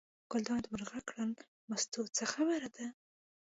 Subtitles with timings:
[0.31, 1.31] ګلداد ور غږ کړل:
[1.69, 2.85] مستو څه خبره ده.